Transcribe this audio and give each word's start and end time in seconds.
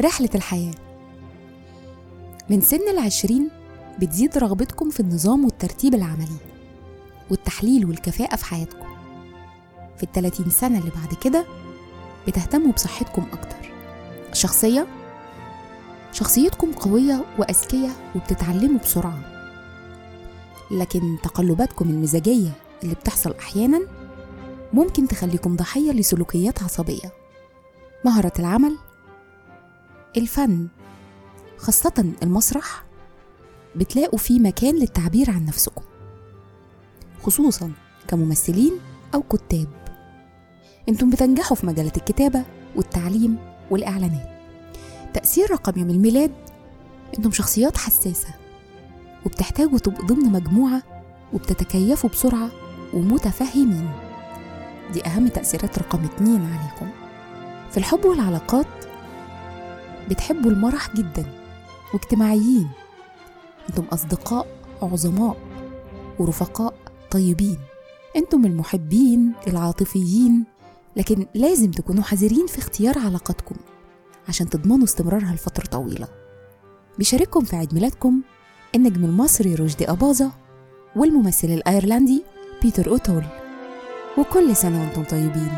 رحلة 0.00 0.28
الحياة. 0.34 0.74
من 2.50 2.60
سن 2.60 2.88
العشرين 2.88 3.50
بتزيد 3.98 4.38
رغبتكم 4.38 4.90
في 4.90 5.00
النظام 5.00 5.44
والترتيب 5.44 5.94
العملي 5.94 6.36
والتحليل 7.30 7.86
والكفاءة 7.86 8.36
في 8.36 8.44
حياتكم. 8.44 8.86
في 9.96 10.02
التلاتين 10.02 10.50
سنة 10.50 10.78
اللي 10.78 10.90
بعد 10.90 11.14
كده 11.14 11.46
بتهتموا 12.28 12.72
بصحتكم 12.72 13.26
أكتر. 13.32 13.70
الشخصية 14.32 14.86
شخصيتكم 16.12 16.72
قوية 16.72 17.24
وأذكية 17.38 17.90
وبتتعلموا 18.14 18.80
بسرعة. 18.80 19.18
لكن 20.70 21.16
تقلباتكم 21.22 21.90
المزاجية 21.90 22.50
اللي 22.82 22.94
بتحصل 22.94 23.34
أحيانا 23.38 23.80
ممكن 24.72 25.08
تخليكم 25.08 25.56
ضحية 25.56 25.92
لسلوكيات 25.92 26.62
عصبية. 26.62 27.12
مهارة 28.04 28.32
العمل؟ 28.38 28.76
الفن 30.16 30.68
خاصة 31.58 32.12
المسرح 32.22 32.84
بتلاقوا 33.76 34.18
فيه 34.18 34.40
مكان 34.40 34.74
للتعبير 34.74 35.30
عن 35.30 35.44
نفسكم 35.44 35.82
خصوصا 37.22 37.72
كممثلين 38.08 38.72
أو 39.14 39.22
كتاب. 39.22 39.66
أنتم 40.88 41.10
بتنجحوا 41.10 41.56
في 41.56 41.66
مجالات 41.66 41.96
الكتابة 41.96 42.44
والتعليم 42.76 43.36
والإعلانات. 43.70 44.28
تأثير 45.14 45.50
رقم 45.50 45.80
يوم 45.80 45.90
الميلاد 45.90 46.32
أنتم 47.18 47.30
شخصيات 47.30 47.76
حساسة 47.76 48.28
وبتحتاجوا 49.26 49.78
تبقوا 49.78 50.06
ضمن 50.06 50.32
مجموعة 50.32 50.82
وبتتكيفوا 51.32 52.10
بسرعة 52.10 52.50
ومتفهمين. 52.94 53.90
دي 54.92 55.06
أهم 55.06 55.28
تأثيرات 55.28 55.78
رقم 55.78 56.04
اتنين 56.04 56.46
عليكم. 56.46 56.90
في 57.70 57.76
الحب 57.76 58.04
والعلاقات 58.04 58.66
بتحبوا 60.10 60.50
المرح 60.50 60.96
جدا 60.96 61.26
واجتماعيين 61.94 62.68
أنتم 63.70 63.84
أصدقاء 63.84 64.46
عظماء 64.82 65.36
ورفقاء 66.18 66.74
طيبين 67.10 67.58
أنتم 68.16 68.46
المحبين 68.46 69.32
العاطفيين 69.46 70.44
لكن 70.96 71.26
لازم 71.34 71.70
تكونوا 71.70 72.02
حذرين 72.02 72.46
في 72.46 72.58
اختيار 72.58 72.98
علاقاتكم 72.98 73.56
عشان 74.28 74.50
تضمنوا 74.50 74.84
استمرارها 74.84 75.34
لفترة 75.34 75.64
طويلة. 75.64 76.08
بيشارككم 76.98 77.44
في 77.44 77.56
عيد 77.56 77.74
ميلادكم 77.74 78.20
النجم 78.74 79.04
المصري 79.04 79.54
رشدي 79.54 79.90
أباظة 79.90 80.32
والممثل 80.96 81.48
الأيرلندي 81.48 82.22
بيتر 82.62 82.90
أوتول. 82.90 83.24
وكل 84.18 84.56
سنة 84.56 84.80
وأنتم 84.80 85.04
طيبين. 85.04 85.52